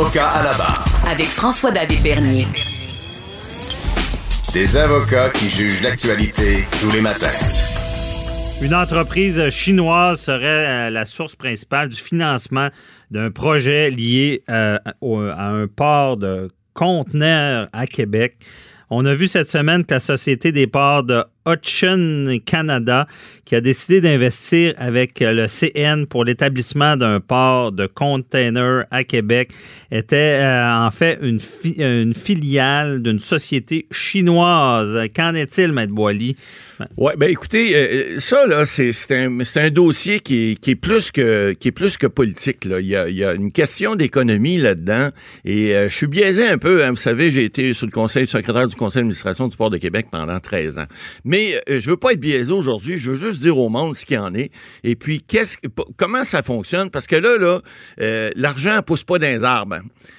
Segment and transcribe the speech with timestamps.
[0.00, 0.82] Avocat à la barre.
[1.06, 2.46] Avec François-David Bernier.
[4.54, 7.26] Des avocats qui jugent l'actualité tous les matins.
[8.62, 12.70] Une entreprise chinoise serait euh, la source principale du financement
[13.10, 18.38] d'un projet lié euh, à un port de conteneurs à Québec.
[18.88, 23.06] On a vu cette semaine que la Société des ports de Hutchison Canada
[23.44, 29.50] qui a décidé d'investir avec le CN pour l'établissement d'un port de container à Québec
[29.90, 31.40] était euh, en fait une,
[32.14, 35.08] filiale d'une société chinoise.
[35.14, 36.36] Qu'en est-il, Maître Boily?
[36.96, 41.10] Oui, ben écoutez, euh, ça, là, c'est un, un, dossier qui est, qui est, plus
[41.10, 42.64] que qui est plus que politique.
[42.64, 42.80] Là.
[42.80, 45.10] Il, y a, une question d'économie là-dedans.
[45.44, 46.84] Et euh, je suis biaisé un peu.
[46.84, 46.90] Hein.
[46.90, 50.06] Vous savez, j'ai été sous le conseil secrétaire du conseil d'administration du port de Québec
[50.10, 50.86] pendant 13 ans.
[51.30, 54.04] Mais euh, je veux pas être biaisé aujourd'hui, je veux juste dire au monde ce
[54.04, 54.50] qu'il en est.
[54.82, 55.58] Et puis, qu'est-ce,
[55.96, 56.90] comment ça fonctionne?
[56.90, 57.60] Parce que là, là,
[58.00, 59.76] euh, l'argent pousse pas dans les arbres.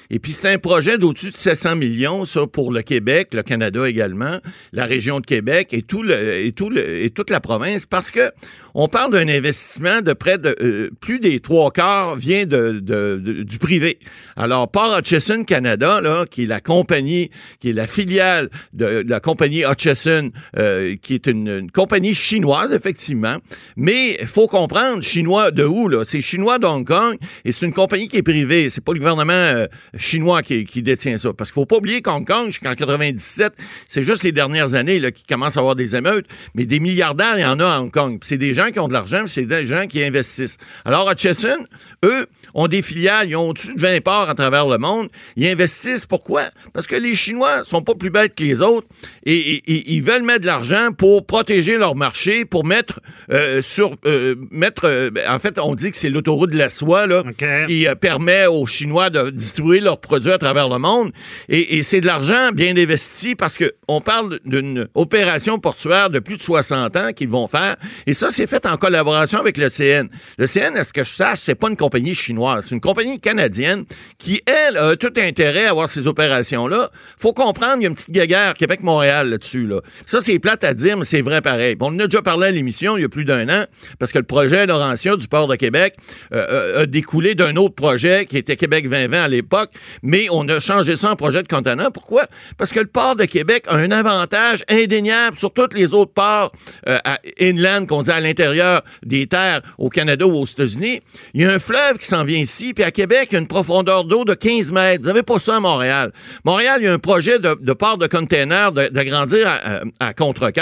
[0.09, 3.89] Et puis, c'est un projet d'au-dessus de 700 millions, ça, pour le Québec, le Canada
[3.89, 4.39] également,
[4.71, 8.09] la région de Québec et tout le, et tout le, et toute la province, parce
[8.09, 8.31] que
[8.73, 13.43] on parle d'un investissement de près de euh, plus des trois quarts vient de, de,
[13.43, 13.99] du privé.
[14.37, 19.19] Alors, Port Hutchison Canada, là, qui est la compagnie, qui est la filiale de, la
[19.19, 23.37] compagnie Hutchison, euh, qui est une, compagnie chinoise, effectivement,
[23.75, 26.03] mais il faut comprendre, chinois de où, là?
[26.03, 28.69] C'est chinois d'Hong Kong et c'est une compagnie qui est privée.
[28.69, 31.33] C'est pas le gouvernement euh, chinois qui, détient ça.
[31.33, 33.53] Parce qu'il faut pas oublier qu'Hong Kong, jusqu'en 97,
[33.87, 37.37] c'est juste les dernières années là, qui commencent à avoir des émeutes, mais des milliardaires,
[37.37, 38.19] il y en a à Hong Kong.
[38.23, 40.57] C'est des gens qui ont de l'argent, c'est des gens qui investissent.
[40.85, 41.65] Alors, à Chesson,
[42.05, 45.09] eux, ont des filiales, ils ont au-dessus de 20 ports à travers le monde.
[45.35, 46.05] Ils investissent.
[46.05, 46.43] Pourquoi?
[46.73, 48.87] Parce que les Chinois sont pas plus bêtes que les autres
[49.25, 49.61] et,
[49.93, 52.99] ils veulent mettre de l'argent pour protéger leur marché, pour mettre
[53.31, 53.95] euh, sur...
[54.05, 54.85] Euh, mettre...
[54.85, 57.23] Euh, en fait, on dit que c'est l'autoroute de la soie là,
[57.67, 61.11] qui permet aux Chinois de distribuer leurs produits à travers le monde.
[61.49, 66.19] Et, et c'est de l'argent bien investi parce que on parle d'une opération portuaire de
[66.19, 67.75] plus de 60 ans qu'ils vont faire.
[68.07, 70.07] Et ça, c'est fait en collaboration avec le CN.
[70.37, 73.85] Le CN, est-ce que je sache, c'est pas une compagnie chinoise, c'est une compagnie canadienne
[74.17, 76.89] qui, elle, a tout intérêt à avoir ces opérations-là.
[77.17, 79.67] Faut comprendre, il y a une petite guéguerre Québec-Montréal là-dessus.
[79.67, 79.81] Là.
[80.05, 81.75] Ça, c'est plate à dire, mais c'est vrai pareil.
[81.75, 83.65] Bon, on en a déjà parlé à l'émission il y a plus d'un an,
[83.99, 85.95] parce que le projet Laurentia du port de Québec
[86.33, 89.71] euh, euh, a découlé d'un autre projet qui était Québec 2020 à l'époque,
[90.03, 91.91] mais on a changé ça en projet de contenant.
[91.91, 92.25] Pourquoi?
[92.57, 96.51] Parce que le port de Québec a un avantage indéniable sur tous les autres ports
[96.87, 101.01] euh, à inland qu'on dit à l'intérieur des terres au Canada ou aux États-Unis.
[101.33, 103.39] Il y a un fleuve qui s'en vient ici, puis à Québec, il y a
[103.39, 105.01] une profondeur d'eau de 15 mètres.
[105.01, 106.11] Vous n'avez pas ça à Montréal.
[106.45, 110.13] Montréal, il y a un projet de, port de container d'agrandir à, à,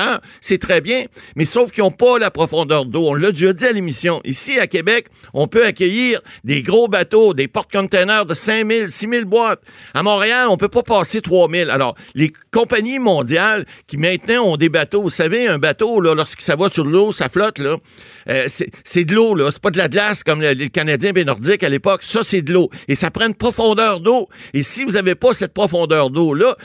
[0.09, 0.21] contre-cœur.
[0.41, 1.05] C'est très bien,
[1.35, 3.09] mais sauf qu'ils n'ont pas la profondeur d'eau.
[3.09, 4.21] On l'a déjà dit à l'émission.
[4.23, 9.61] Ici, à Québec, on peut accueillir des gros bateaux, des porte-containers de 5000, 6000 boîtes.
[9.93, 11.69] À Montréal, on peut pas passer 3000.
[11.69, 16.41] Alors, les compagnies mondiales qui maintenant ont des bateaux, vous savez, un bateau, là, lorsque
[16.41, 17.77] ça va sur l'eau, ça flotte, là,
[18.29, 18.47] euh,
[18.83, 19.49] c'est de l'eau, là.
[19.51, 22.03] C'est pas de la glace comme les Canadiens et Nordiques à l'époque.
[22.03, 22.69] Ça, c'est de l'eau.
[22.87, 24.27] Et ça prend une profondeur d'eau.
[24.53, 26.55] Et si vous n'avez pas cette profondeur d'eau-là,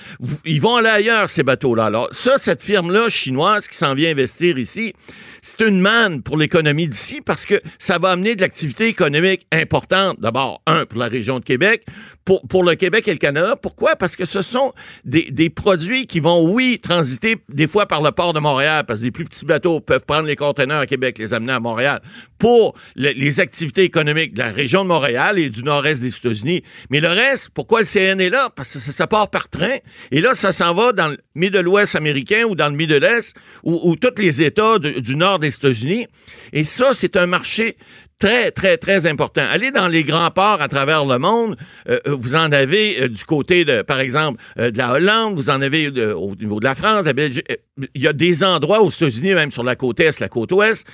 [0.44, 1.87] ils vont aller ailleurs, ces bateaux-là.
[1.87, 3.34] Alors, ça, cette firme-là chinoise
[3.71, 4.95] qui s'en vient investir ici,
[5.43, 10.21] c'est une manne pour l'économie d'ici parce que ça va amener de l'activité économique importante.
[10.21, 11.84] D'abord, un, pour la région de Québec,
[12.25, 13.56] pour, pour le Québec et le Canada.
[13.61, 13.97] Pourquoi?
[13.97, 14.73] Parce que ce sont
[15.05, 19.00] des, des produits qui vont, oui, transiter des fois par le port de Montréal, parce
[19.00, 22.00] que les plus petits bateaux peuvent prendre les conteneurs à Québec, les amener à Montréal,
[22.39, 26.62] pour les activités économiques de la région de Montréal et du nord-est des États-Unis.
[26.91, 28.50] Mais le reste, pourquoi le CN est là?
[28.55, 29.76] Parce que ça, part par train.
[30.11, 33.24] Et là, ça s'en va dans le Middle-Ouest américain ou dans le Middle-Est
[33.62, 36.06] ou, ou tous les États du nord des États-Unis.
[36.53, 37.76] Et ça, c'est un marché
[38.19, 39.43] très, très, très important.
[39.50, 41.56] Allez dans les grands ports à travers le monde.
[41.88, 45.50] Euh, euh, vous en avez euh, du côté, de, par exemple, de la Hollande, vous
[45.50, 47.47] en avez au niveau de la France, la Belgique.
[47.94, 50.87] Il y a des endroits aux États-Unis, même sur la côte est, la côte ouest,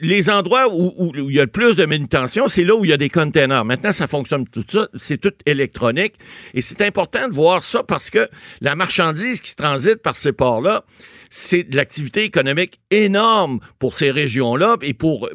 [0.00, 2.92] les endroits où, il y a le plus de manutention, c'est là où il y
[2.92, 3.64] a des containers.
[3.64, 6.14] Maintenant, ça fonctionne tout ça, c'est tout électronique.
[6.54, 8.28] Et c'est important de voir ça parce que
[8.60, 10.84] la marchandise qui se transite par ces ports-là,
[11.30, 15.28] c'est de l'activité économique énorme pour ces régions-là et pour,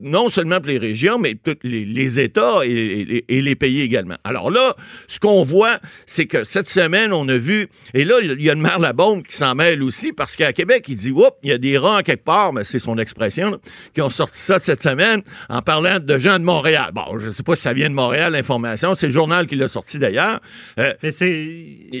[0.00, 4.16] non seulement pour les régions, mais tous les, États et, les pays également.
[4.24, 4.74] Alors là,
[5.08, 8.54] ce qu'on voit, c'est que cette semaine, on a vu, et là, il y a
[8.54, 11.52] le maire Labombe qui s'en mêle aussi parce qu'à Québec, il dit, oups, il y
[11.52, 13.56] a des rangs quelque part, mais c'est son expression, là,
[13.94, 16.90] qui ont sorti ça cette semaine en parlant de gens de Montréal.
[16.94, 18.94] Bon, je ne sais pas si ça vient de Montréal, l'information.
[18.94, 20.40] C'est le journal qui l'a sorti d'ailleurs.
[20.78, 21.48] Euh, Mais c'est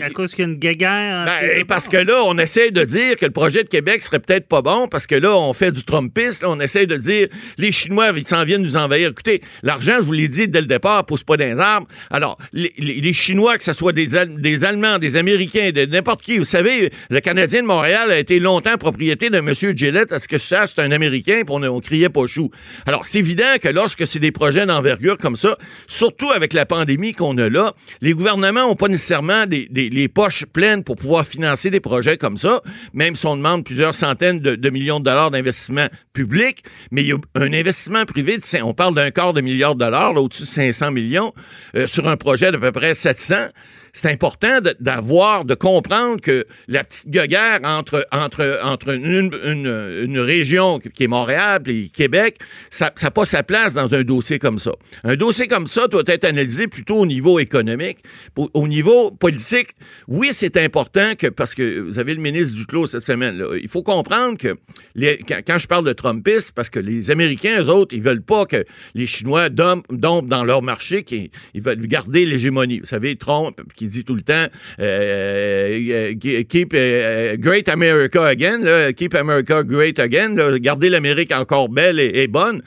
[0.02, 1.24] à cause qu'il y a une guéguerre.
[1.26, 4.46] ben, parce que là, on essaie de dire que le projet de Québec serait peut-être
[4.48, 6.44] pas bon parce que là, on fait du Trumpisme.
[6.46, 7.28] là, on essaie de dire
[7.58, 9.10] les Chinois, ils s'en viennent nous envahir.
[9.10, 11.86] Écoutez, l'argent, je vous l'ai dit dès le départ, pousse pas dans les arbres.
[12.10, 14.06] Alors, les, les- les Chinois, que ce soit des,
[14.38, 18.38] des Allemands, des Américains, de n'importe qui, vous savez, le Canadien de Montréal a été
[18.40, 20.12] longtemps propriété d'un monsieur Gillette.
[20.12, 20.90] À ce que je sache, c'est un
[21.48, 22.50] On, criait pas chou.
[22.86, 25.56] Alors, c'est évident que lorsque c'est des projets d'envergure comme ça,
[25.86, 30.84] surtout avec la pandémie qu'on a là, les gouvernements n'ont pas nécessairement les poches pleines
[30.84, 32.62] pour pouvoir financer des projets comme ça,
[32.92, 37.12] même si on demande plusieurs centaines de, millions de dollars d'investissement public, mais il y
[37.12, 40.92] a un investissement privé, on parle d'un quart de milliard de dollars, au-dessus de 500
[40.92, 41.32] millions,
[41.76, 43.34] euh, sur un projet d'à peu près 700
[43.92, 50.78] c'est important d'avoir, de, comprendre que la petite guerre entre, entre, entre une, une, région
[50.78, 52.38] qui est Montréal et Québec,
[52.70, 54.72] ça n'a pas sa place dans un dossier comme ça.
[55.04, 57.98] Un dossier comme ça doit être analysé plutôt au niveau économique.
[58.36, 59.70] Au niveau politique,
[60.08, 63.82] oui, c'est important que, parce que vous avez le ministre Duclos cette semaine, il faut
[63.82, 64.56] comprendre que
[64.94, 68.46] les- quand, je parle de Trumpistes, parce que les Américains, eux autres, ils veulent pas
[68.46, 68.64] que
[68.94, 72.80] les Chinois dompent, dans leur marché, qu'ils ils veulent garder l'hégémonie.
[72.80, 74.46] Vous savez, Trump, qui dit tout le temps
[74.78, 81.32] euh, euh, Keep euh, Great America Again, là, Keep America Great Again, là, garder l'Amérique
[81.32, 82.60] encore belle et, et bonne.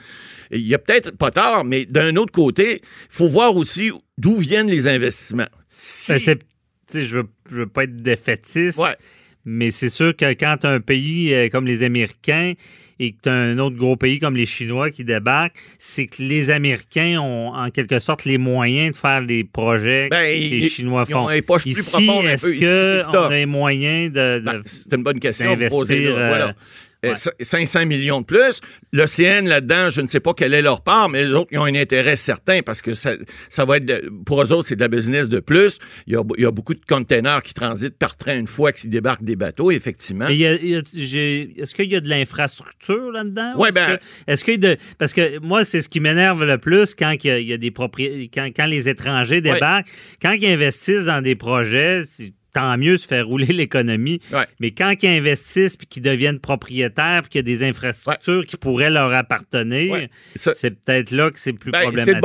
[0.50, 4.36] Il y a peut-être pas tard, mais d'un autre côté, il faut voir aussi d'où
[4.38, 5.46] viennent les investissements.
[5.76, 6.12] Si-
[6.92, 8.96] je veux, je veux pas être défaitiste, Ouais.
[9.44, 12.54] Mais c'est sûr que quand tu un pays euh, comme les Américains
[13.00, 16.50] et que tu un autre gros pays comme les Chinois qui débarquent, c'est que les
[16.50, 20.68] Américains ont en quelque sorte les moyens de faire les projets Ben, que ils- les
[20.70, 21.28] Chinois ils ont font.
[21.58, 21.80] plus Ici,
[22.28, 24.38] est-ce qu'on a les moyens de...
[24.38, 25.50] de- Ben, c'est une bonne question.
[25.50, 26.54] d'investir, Voilà.
[27.04, 27.16] Euh, ouais.
[27.16, 28.60] c- 500 millions de plus.
[28.92, 31.64] L'OCN, là-dedans, je ne sais pas quelle est leur part, mais les autres, ils ont
[31.64, 33.12] un intérêt certain parce que ça,
[33.48, 35.78] ça va être, de- pour eux autres, c'est de la business de plus.
[36.06, 38.72] Il y a, il y a beaucoup de containers qui transitent par train une fois
[38.72, 40.28] qu'ils débarquent des bateaux, effectivement.
[40.28, 43.52] Est-ce qu'il y a de l'infrastructure là-dedans?
[43.72, 44.80] Ben- que- Est-ce qu'il y a de.
[44.98, 47.52] Parce que moi, c'est ce qui m'énerve le plus quand il y a, il y
[47.52, 49.88] a des propri- quand, quand les étrangers débarquent,
[50.22, 52.02] quand ils investissent dans des projets,
[52.54, 54.20] tant mieux se faire rouler l'économie.
[54.32, 54.46] Ouais.
[54.60, 58.56] Mais quand ils investissent puis qu'ils deviennent propriétaires puis qu'il y a des infrastructures qui
[58.56, 60.08] pourraient leur appartenir, Ouais.
[60.36, 62.14] C'est peut-être là que c'est plus Ben, problématique.
[62.14, 62.20] c'est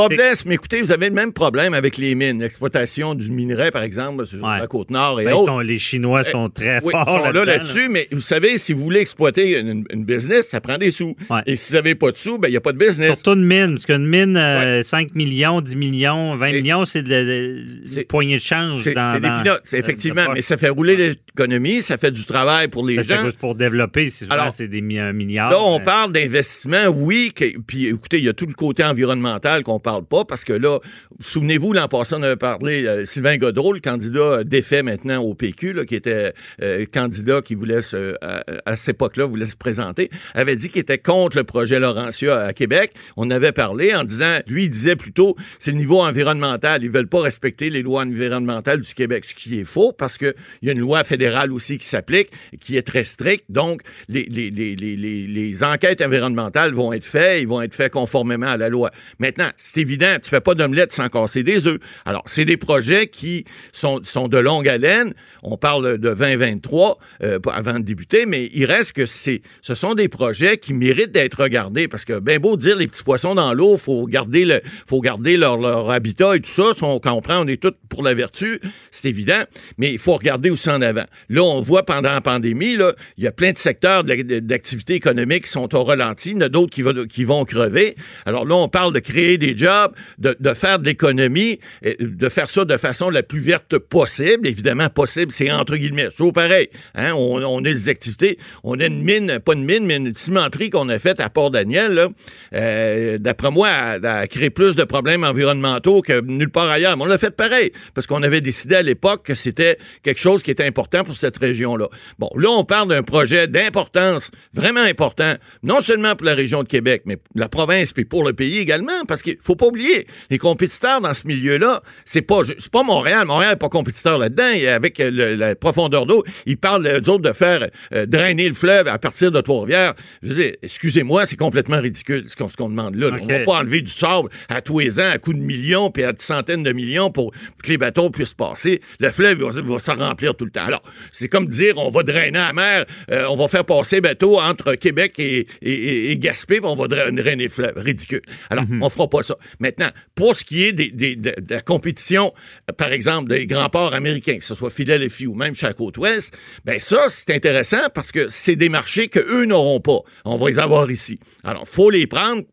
[0.46, 2.40] le mais écoutez, vous avez le même problème avec les mines.
[2.40, 5.46] L'exploitation du minerai, par exemple, sur la Côte-Nord et Ben, autres.
[5.46, 7.58] sont- les Chinois sont très Oui, forts ils sont là là-dedans, là.
[7.58, 11.16] là-dessus, mais vous savez, si vous voulez exploiter une, une business, ça prend des sous.
[11.46, 13.14] Et si vous n'avez pas de sous, ben, il n'y a pas de business.
[13.14, 17.04] Surtout une mine, parce qu'une mine, euh, 5 millions, 10 millions, 20 Et- millions, c'est
[17.04, 17.66] de, de-
[17.98, 21.98] une poignée de change C'est dans, des de- effectivement, mais ça fait rouler l'économie, ça
[21.98, 23.24] fait du travail pour les Ben, c'est gens.
[23.24, 25.52] cause pour développer, c'est souvent Alors, c'est des mi- un milliard.
[25.52, 28.84] Là, on euh, parle d'investissement, oui, que- puis écoutez, il y a tout le côté
[28.84, 30.80] environnemental qu'on parle pas, parce que là,
[31.20, 35.74] souvenez-vous, l'an passé, on avait parlé, euh, Sylvain Godreau, le candidat défait maintenant au PQ,
[35.74, 40.10] là, qui était euh, candidat qui voulait se, à, à cette époque-là, voulait se présenter,
[40.34, 42.92] avait dit qu'il était contre le projet Laurentia à Québec.
[43.18, 46.84] On avait parlé en disant, lui, il disait plutôt, c'est le niveau environnemental.
[46.84, 50.34] Ils veulent pas respecter les lois environnementales du Québec, ce qui est faux, parce qu'il
[50.62, 53.46] y a une loi fédérale aussi qui s'applique, qui est très stricte.
[53.50, 58.92] Donc, les, enquêtes environnementales vont être faites, ils vont être faits conformément à la loi.
[59.20, 61.80] Maintenant, c'est évident, tu fais pas d'omelette sans casser des œufs.
[62.06, 65.14] Alors, c'est des projets qui sont, sont de longue haleine.
[65.44, 69.96] On parle de 2023 euh, avant de débuter, mais il reste que c'est, ce sont
[69.96, 73.54] des projets qui méritent d'être regardés parce que ben beau dire les petits poissons dans
[73.54, 76.72] l'eau, faut garder le, faut garder leur, habitat et tout ça.
[76.82, 78.60] On comprend, on est tous pour la vertu,
[78.92, 79.42] c'est évident,
[79.78, 81.04] mais il faut regarder aussi en avant.
[81.30, 85.44] Là, on voit pendant la pandémie, là, il y a plein de secteurs d'activité économique
[85.44, 87.96] qui sont au ralenti, il y en a d'autres qui, qui vont crever.
[88.26, 91.60] Alors là, on parle de créer des jobs, de, faire de l'économie,
[92.00, 94.48] de faire ça de façon la plus verte possible.
[94.48, 96.08] Évidemment, possible, c'est entre guillemets.
[96.10, 96.70] C'est toujours pareil.
[96.96, 97.14] Hein?
[97.14, 98.38] On, a des activités.
[98.64, 102.08] On a une mine, pas une mine, mais une cimenterie qu'on a faite à Port-Daniel.
[102.54, 106.96] Euh, D'après moi, elle a créé plus de problèmes environnementaux que nulle part ailleurs.
[106.96, 110.44] Mais on l'a fait pareil, parce qu'on avait décidé à l'époque que c'était quelque chose
[110.44, 111.88] qui est important pour cette région-là.
[112.18, 115.34] Bon, là, on parle d'un projet d'importance vraiment important,
[115.64, 118.60] non seulement pour la région de Québec, mais pour la province puis pour le pays
[118.60, 123.26] également, parce qu'il faut pas oublier, les compétiteurs dans ce milieu-là, c'est pas, pas Montréal.
[123.26, 124.44] Montréal n'est pas compétiteur là-dedans.
[124.74, 128.48] Avec euh, le- la profondeur d'eau, ils parlent, euh, eux autres, de faire euh, drainer
[128.48, 129.94] le fleuve à partir de Trois-Rivières.
[130.22, 133.10] Je excusez-moi, c'est complètement ridicule ce qu'on, demande là.
[133.22, 136.04] On va pas enlever du sable à tous les ans à coups de millions puis
[136.04, 137.32] à des centaines de millions pour
[137.64, 138.82] que les bateaux puissent passer.
[139.00, 140.66] Le fleuve va, va se remplir tout le temps.
[140.66, 144.40] Alors, c'est comme dire on va drainer la mer, euh, on va faire passer bateau
[144.40, 147.74] entre Québec et, et, et- et Gaspé, puis on va dra- drainer le fleuve.
[147.78, 148.22] Ridicule.
[148.50, 149.36] Alors, on fera pas ça.
[149.60, 152.34] Maintenant, pour ce qui est des, des- de, de la compétition,
[152.70, 155.74] euh, par exemple, des grands ports américains, que ce soit Philadelphie ou même chez la
[155.74, 156.36] côte ouest,
[156.66, 160.00] ben ça, c'est intéressant parce que c'est des marchés qu'eux n'auront pas.
[160.26, 161.20] On va les avoir ici.
[161.44, 162.44] Alors, faut les prendre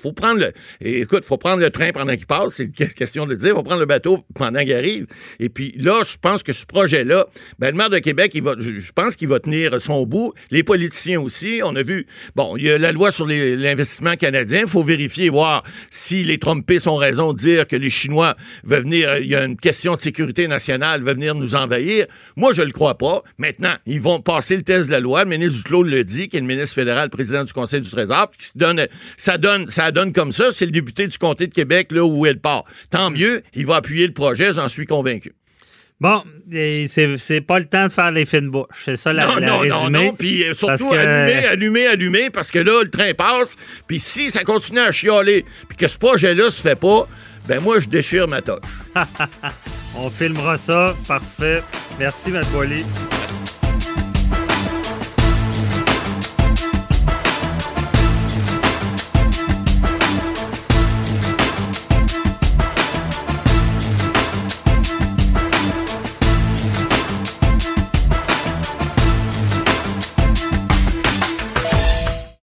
[0.00, 0.52] faut prendre le.
[0.80, 3.54] écoute, faut prendre le train pendant qu'il passe, c'est une que- question de le dire.
[3.54, 5.06] Faut prendre le bateau pendant qu'il arrive.
[5.40, 7.26] Et puis là, je pense que ce projet-là,
[7.58, 10.32] ben, le maire de Québec, il va, je, pense qu'il va tenir son bout.
[10.50, 11.60] Les politiciens aussi.
[11.64, 14.62] On a vu, bon, il y a la loi sur l'investissement canadien.
[14.62, 18.82] Il faut vérifier, voir si les Trumpistes ont raison de dire que les Chinois veulent
[18.82, 19.16] venir.
[19.18, 22.06] Il y a une question de sécurité nationale, veulent venir nous envahir.
[22.36, 23.22] Moi, je le crois pas.
[23.38, 25.24] Maintenant, ils vont passer le test de la loi.
[25.24, 28.30] Le ministre Duclos le dit, qui est le ministre fédéral, président du Conseil du Trésor,
[28.30, 30.46] qui se donne, ça donne, ça donne comme ça.
[30.52, 32.64] C'est le député du comté de Québec, là où elle part.
[32.90, 35.34] Tant mieux, il va appuyer le projet, j'en suis convaincu.
[35.98, 38.66] Bon, c'est pas le temps de faire les fines bouches.
[38.84, 39.90] C'est ça la, non, la non, non, résumé.
[40.06, 43.56] non, puis euh, Parce surtout que- allumer, allumer, allumer, parce que là, le train passe,
[43.86, 47.08] puis si ça continue à chialer, puis que ce projet-là se fait pas,
[47.48, 48.58] ben moi, je déchire ma toche.
[49.96, 50.94] On filmera ça.
[51.08, 51.62] Parfait.
[51.98, 52.84] Merci, Matt Boily.